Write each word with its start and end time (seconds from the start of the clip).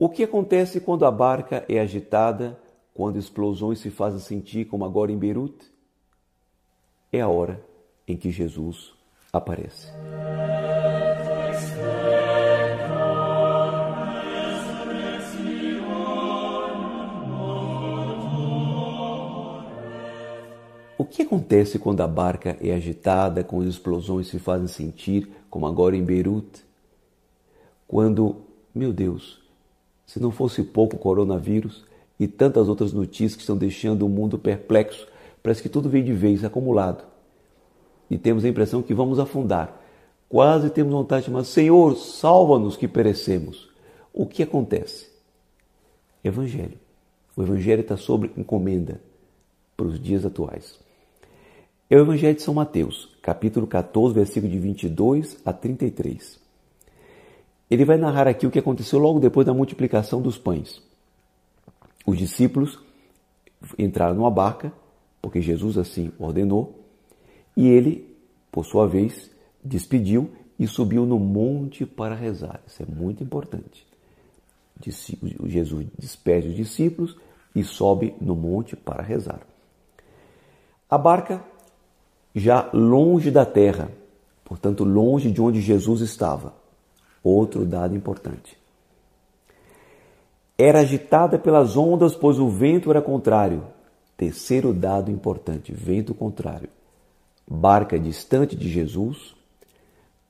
O 0.00 0.08
que 0.08 0.22
acontece 0.22 0.80
quando 0.80 1.04
a 1.04 1.10
barca 1.10 1.64
é 1.68 1.80
agitada, 1.80 2.56
quando 2.94 3.18
explosões 3.18 3.80
se 3.80 3.90
fazem 3.90 4.20
sentir, 4.20 4.66
como 4.66 4.84
agora 4.84 5.10
em 5.10 5.18
Beirute? 5.18 5.66
É 7.10 7.20
a 7.20 7.26
hora 7.26 7.60
em 8.06 8.16
que 8.16 8.30
Jesus 8.30 8.92
aparece. 9.32 9.88
O 20.96 21.04
que 21.04 21.22
acontece 21.22 21.76
quando 21.76 22.02
a 22.02 22.06
barca 22.06 22.56
é 22.60 22.72
agitada, 22.72 23.42
quando 23.42 23.68
explosões 23.68 24.28
se 24.28 24.38
fazem 24.38 24.68
sentir, 24.68 25.28
como 25.50 25.66
agora 25.66 25.96
em 25.96 26.04
Beirute? 26.04 26.64
Quando, 27.88 28.36
meu 28.72 28.92
Deus, 28.92 29.47
se 30.08 30.18
não 30.18 30.30
fosse 30.30 30.62
pouco 30.62 30.96
o 30.96 30.98
coronavírus 30.98 31.84
e 32.18 32.26
tantas 32.26 32.66
outras 32.66 32.94
notícias 32.94 33.34
que 33.34 33.42
estão 33.42 33.58
deixando 33.58 34.06
o 34.06 34.08
mundo 34.08 34.38
perplexo, 34.38 35.06
parece 35.42 35.62
que 35.62 35.68
tudo 35.68 35.90
vem 35.90 36.02
de 36.02 36.14
vez 36.14 36.42
acumulado. 36.42 37.04
E 38.10 38.16
temos 38.16 38.42
a 38.42 38.48
impressão 38.48 38.80
que 38.80 38.94
vamos 38.94 39.18
afundar. 39.18 39.78
Quase 40.26 40.70
temos 40.70 40.94
vontade 40.94 41.20
de 41.20 41.26
chamar, 41.26 41.44
Senhor, 41.44 41.94
salva-nos 41.94 42.74
que 42.74 42.88
perecemos. 42.88 43.68
O 44.10 44.24
que 44.24 44.42
acontece? 44.42 45.10
Evangelho. 46.24 46.78
O 47.36 47.42
Evangelho 47.42 47.82
está 47.82 47.98
sobre 47.98 48.32
encomenda 48.34 49.02
para 49.76 49.86
os 49.86 50.00
dias 50.00 50.24
atuais. 50.24 50.80
É 51.90 51.96
o 51.96 52.00
Evangelho 52.00 52.34
de 52.34 52.42
São 52.42 52.54
Mateus, 52.54 53.14
capítulo 53.20 53.66
14, 53.66 54.14
versículo 54.14 54.50
de 54.50 54.58
22 54.58 55.36
a 55.44 55.52
33. 55.52 56.47
Ele 57.70 57.84
vai 57.84 57.96
narrar 57.96 58.26
aqui 58.26 58.46
o 58.46 58.50
que 58.50 58.58
aconteceu 58.58 58.98
logo 58.98 59.20
depois 59.20 59.46
da 59.46 59.52
multiplicação 59.52 60.22
dos 60.22 60.38
pães. 60.38 60.82
Os 62.06 62.16
discípulos 62.16 62.78
entraram 63.78 64.14
numa 64.14 64.30
barca, 64.30 64.72
porque 65.20 65.42
Jesus 65.42 65.76
assim 65.76 66.12
ordenou, 66.18 66.84
e 67.56 67.68
ele, 67.68 68.16
por 68.50 68.64
sua 68.64 68.86
vez, 68.86 69.30
despediu 69.62 70.30
e 70.58 70.66
subiu 70.66 71.04
no 71.04 71.18
monte 71.18 71.84
para 71.84 72.14
rezar. 72.14 72.60
Isso 72.66 72.82
é 72.82 72.86
muito 72.86 73.22
importante. 73.22 73.86
Jesus 75.46 75.86
despede 75.98 76.48
os 76.48 76.54
discípulos 76.54 77.16
e 77.54 77.64
sobe 77.64 78.14
no 78.20 78.34
monte 78.34 78.76
para 78.76 79.02
rezar. 79.02 79.40
A 80.88 80.96
barca 80.96 81.44
já 82.34 82.70
longe 82.72 83.30
da 83.30 83.44
terra, 83.44 83.90
portanto, 84.44 84.84
longe 84.84 85.30
de 85.30 85.40
onde 85.40 85.60
Jesus 85.60 86.00
estava. 86.00 86.54
Outro 87.28 87.66
dado 87.66 87.94
importante. 87.94 88.56
Era 90.56 90.80
agitada 90.80 91.38
pelas 91.38 91.76
ondas, 91.76 92.14
pois 92.14 92.38
o 92.38 92.48
vento 92.48 92.90
era 92.90 93.02
contrário. 93.02 93.64
Terceiro 94.16 94.72
dado 94.72 95.10
importante: 95.10 95.72
vento 95.72 96.14
contrário. 96.14 96.68
Barca 97.50 97.98
distante 97.98 98.54
de 98.56 98.68
Jesus, 98.68 99.34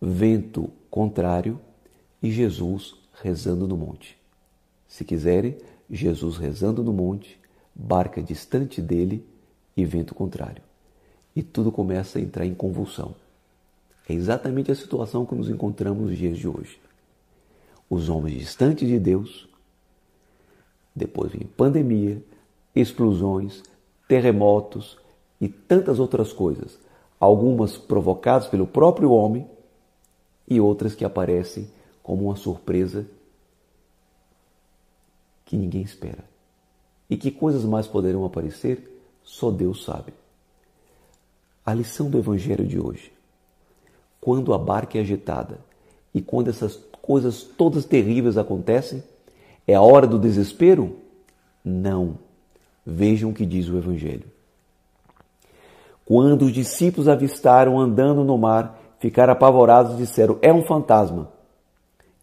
vento 0.00 0.70
contrário 0.90 1.58
e 2.22 2.30
Jesus 2.30 2.94
rezando 3.22 3.66
no 3.66 3.76
monte. 3.76 4.18
Se 4.86 5.04
quiserem, 5.04 5.56
Jesus 5.90 6.36
rezando 6.36 6.82
no 6.82 6.92
monte, 6.92 7.38
barca 7.74 8.22
distante 8.22 8.80
dele 8.80 9.26
e 9.76 9.84
vento 9.84 10.14
contrário 10.14 10.62
e 11.34 11.42
tudo 11.42 11.72
começa 11.72 12.18
a 12.18 12.22
entrar 12.22 12.44
em 12.44 12.54
convulsão. 12.54 13.14
É 14.08 14.12
exatamente 14.12 14.70
a 14.70 14.74
situação 14.74 15.24
que 15.24 15.34
nos 15.34 15.48
encontramos 15.48 16.10
nos 16.10 16.18
dias 16.18 16.36
de 16.38 16.48
hoje. 16.48 16.80
Os 17.88 18.08
homens 18.08 18.38
distantes 18.38 18.88
de 18.88 18.98
Deus, 18.98 19.48
depois 20.94 21.32
vem 21.32 21.46
pandemia, 21.46 22.22
explosões, 22.74 23.62
terremotos 24.08 24.98
e 25.40 25.48
tantas 25.48 25.98
outras 25.98 26.32
coisas, 26.32 26.78
algumas 27.18 27.76
provocadas 27.76 28.48
pelo 28.48 28.66
próprio 28.66 29.10
homem 29.10 29.48
e 30.48 30.60
outras 30.60 30.94
que 30.94 31.04
aparecem 31.04 31.68
como 32.02 32.24
uma 32.26 32.36
surpresa 32.36 33.06
que 35.44 35.56
ninguém 35.56 35.82
espera. 35.82 36.24
E 37.08 37.16
que 37.16 37.30
coisas 37.30 37.64
mais 37.64 37.86
poderão 37.86 38.24
aparecer, 38.24 39.00
só 39.22 39.50
Deus 39.50 39.84
sabe. 39.84 40.14
A 41.64 41.74
lição 41.74 42.10
do 42.10 42.18
Evangelho 42.18 42.66
de 42.66 42.80
hoje. 42.80 43.12
Quando 44.22 44.54
a 44.54 44.58
barca 44.58 44.96
é 44.96 45.00
agitada 45.00 45.58
e 46.14 46.22
quando 46.22 46.48
essas 46.48 46.76
coisas 47.02 47.42
todas 47.42 47.84
terríveis 47.84 48.38
acontecem, 48.38 49.02
é 49.66 49.74
a 49.74 49.82
hora 49.82 50.06
do 50.06 50.16
desespero? 50.16 50.96
Não. 51.64 52.16
Vejam 52.86 53.30
o 53.30 53.34
que 53.34 53.44
diz 53.44 53.68
o 53.68 53.76
Evangelho. 53.76 54.30
Quando 56.04 56.44
os 56.44 56.52
discípulos 56.52 57.08
avistaram 57.08 57.80
andando 57.80 58.22
no 58.22 58.38
mar, 58.38 58.80
ficaram 59.00 59.32
apavorados 59.32 59.94
e 59.94 59.96
disseram: 59.96 60.38
É 60.40 60.52
um 60.52 60.62
fantasma. 60.62 61.28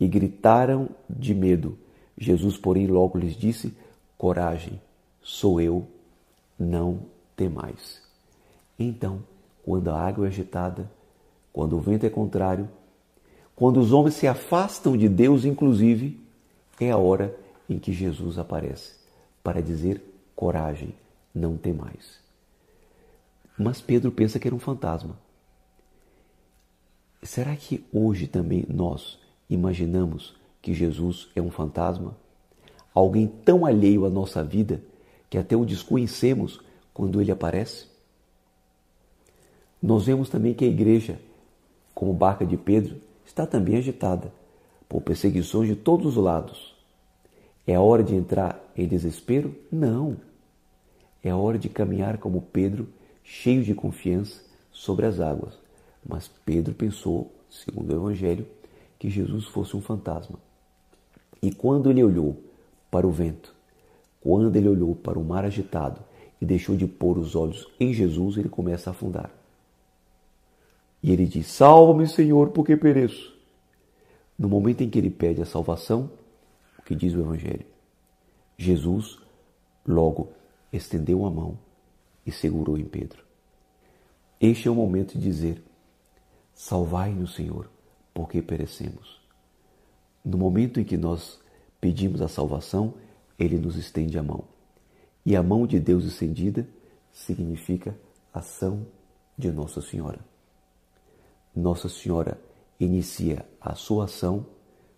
E 0.00 0.08
gritaram 0.08 0.88
de 1.08 1.32
medo. 1.32 1.78
Jesus, 2.18 2.56
porém, 2.56 2.88
logo 2.88 3.16
lhes 3.16 3.36
disse: 3.36 3.72
Coragem, 4.18 4.80
sou 5.22 5.60
eu, 5.60 5.86
não 6.58 7.02
temais. 7.36 8.02
Então, 8.76 9.20
quando 9.64 9.90
a 9.90 10.00
água 10.00 10.26
é 10.26 10.28
agitada, 10.28 10.90
quando 11.54 11.76
o 11.76 11.80
vento 11.80 12.04
é 12.04 12.10
contrário, 12.10 12.68
quando 13.54 13.78
os 13.78 13.92
homens 13.92 14.16
se 14.16 14.26
afastam 14.26 14.96
de 14.96 15.08
Deus, 15.08 15.44
inclusive, 15.44 16.20
é 16.80 16.90
a 16.90 16.98
hora 16.98 17.34
em 17.70 17.78
que 17.78 17.92
Jesus 17.92 18.38
aparece 18.38 18.94
para 19.40 19.62
dizer: 19.62 20.02
coragem, 20.34 20.92
não 21.32 21.56
tem 21.56 21.72
mais. 21.72 22.18
Mas 23.56 23.80
Pedro 23.80 24.10
pensa 24.10 24.40
que 24.40 24.48
era 24.48 24.54
um 24.54 24.58
fantasma. 24.58 25.16
Será 27.22 27.54
que 27.54 27.86
hoje 27.92 28.26
também 28.26 28.66
nós 28.68 29.16
imaginamos 29.48 30.34
que 30.60 30.74
Jesus 30.74 31.28
é 31.36 31.40
um 31.40 31.52
fantasma? 31.52 32.16
Alguém 32.92 33.28
tão 33.28 33.64
alheio 33.64 34.04
à 34.04 34.10
nossa 34.10 34.42
vida 34.42 34.82
que 35.30 35.38
até 35.38 35.56
o 35.56 35.64
desconhecemos 35.64 36.60
quando 36.92 37.20
ele 37.20 37.30
aparece? 37.30 37.86
Nós 39.80 40.06
vemos 40.06 40.28
também 40.28 40.52
que 40.52 40.64
a 40.64 40.68
igreja, 40.68 41.20
como 41.94 42.12
barca 42.12 42.44
de 42.44 42.56
Pedro, 42.56 42.96
está 43.24 43.46
também 43.46 43.76
agitada 43.76 44.32
por 44.88 45.00
perseguições 45.02 45.68
de 45.68 45.76
todos 45.76 46.16
os 46.16 46.22
lados. 46.22 46.74
É 47.66 47.78
hora 47.78 48.02
de 48.02 48.14
entrar 48.14 48.62
em 48.76 48.86
desespero? 48.86 49.54
Não. 49.70 50.16
É 51.22 51.32
hora 51.34 51.58
de 51.58 51.68
caminhar 51.68 52.18
como 52.18 52.42
Pedro, 52.42 52.88
cheio 53.22 53.62
de 53.62 53.74
confiança 53.74 54.42
sobre 54.70 55.06
as 55.06 55.20
águas. 55.20 55.54
Mas 56.06 56.30
Pedro 56.44 56.74
pensou, 56.74 57.32
segundo 57.48 57.90
o 57.90 57.96
Evangelho, 57.96 58.46
que 58.98 59.08
Jesus 59.08 59.46
fosse 59.46 59.76
um 59.76 59.80
fantasma. 59.80 60.38
E 61.40 61.50
quando 61.52 61.90
ele 61.90 62.04
olhou 62.04 62.36
para 62.90 63.06
o 63.06 63.10
vento, 63.10 63.54
quando 64.20 64.54
ele 64.56 64.68
olhou 64.68 64.94
para 64.94 65.18
o 65.18 65.24
mar 65.24 65.44
agitado 65.44 66.00
e 66.40 66.44
deixou 66.46 66.76
de 66.76 66.86
pôr 66.86 67.18
os 67.18 67.34
olhos 67.34 67.66
em 67.80 67.92
Jesus, 67.92 68.36
ele 68.36 68.48
começa 68.48 68.90
a 68.90 68.92
afundar. 68.92 69.30
E 71.04 71.12
ele 71.12 71.26
diz: 71.26 71.48
Salva-me, 71.48 72.08
Senhor, 72.08 72.48
porque 72.48 72.78
pereço. 72.78 73.38
No 74.38 74.48
momento 74.48 74.80
em 74.80 74.88
que 74.88 74.98
ele 74.98 75.10
pede 75.10 75.42
a 75.42 75.44
salvação, 75.44 76.10
o 76.78 76.82
que 76.82 76.94
diz 76.94 77.12
o 77.12 77.20
Evangelho? 77.20 77.66
Jesus 78.56 79.18
logo 79.86 80.32
estendeu 80.72 81.26
a 81.26 81.30
mão 81.30 81.58
e 82.24 82.32
segurou 82.32 82.78
em 82.78 82.86
Pedro. 82.86 83.22
Este 84.40 84.66
é 84.66 84.70
o 84.70 84.74
momento 84.74 85.18
de 85.18 85.20
dizer: 85.20 85.62
Salvai-nos, 86.54 87.34
Senhor, 87.34 87.68
porque 88.14 88.40
perecemos. 88.40 89.20
No 90.24 90.38
momento 90.38 90.80
em 90.80 90.84
que 90.84 90.96
nós 90.96 91.38
pedimos 91.82 92.22
a 92.22 92.28
salvação, 92.28 92.94
ele 93.38 93.58
nos 93.58 93.76
estende 93.76 94.18
a 94.18 94.22
mão. 94.22 94.44
E 95.26 95.36
a 95.36 95.42
mão 95.42 95.66
de 95.66 95.78
Deus 95.78 96.06
estendida 96.06 96.66
significa 97.12 97.94
ação 98.32 98.86
de 99.36 99.52
Nossa 99.52 99.82
Senhora. 99.82 100.32
Nossa 101.54 101.88
Senhora 101.88 102.38
inicia 102.80 103.44
a 103.60 103.74
sua 103.74 104.04
ação 104.04 104.46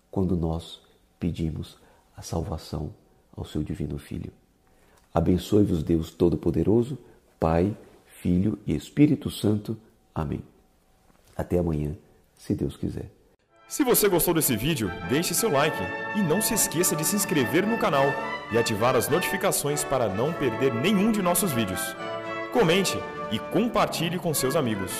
quando 0.09 0.35
nós 0.35 0.81
pedimos 1.19 1.77
a 2.15 2.21
salvação 2.21 2.93
ao 3.35 3.45
seu 3.45 3.63
Divino 3.63 3.97
Filho. 3.99 4.31
Abençoe-vos, 5.13 5.83
Deus 5.83 6.11
Todo-Poderoso, 6.11 6.97
Pai, 7.39 7.75
Filho 8.05 8.57
e 8.65 8.75
Espírito 8.75 9.29
Santo. 9.29 9.77
Amém. 10.13 10.43
Até 11.35 11.59
amanhã, 11.59 11.95
se 12.35 12.55
Deus 12.55 12.75
quiser. 12.75 13.11
Se 13.67 13.83
você 13.83 14.07
gostou 14.07 14.33
desse 14.33 14.55
vídeo, 14.55 14.89
deixe 15.09 15.33
seu 15.33 15.51
like 15.51 15.77
e 16.15 16.21
não 16.21 16.41
se 16.41 16.53
esqueça 16.53 16.95
de 16.95 17.03
se 17.03 17.15
inscrever 17.15 17.67
no 17.67 17.77
canal 17.77 18.05
e 18.51 18.57
ativar 18.57 18.95
as 18.95 19.09
notificações 19.09 19.83
para 19.83 20.07
não 20.07 20.33
perder 20.33 20.73
nenhum 20.73 21.11
de 21.11 21.21
nossos 21.21 21.51
vídeos. 21.51 21.81
Comente 22.53 22.97
e 23.31 23.37
compartilhe 23.37 24.17
com 24.17 24.33
seus 24.33 24.55
amigos. 24.55 24.91